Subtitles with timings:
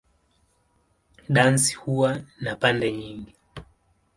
[1.29, 3.35] Dansi huwa na pande nyingi.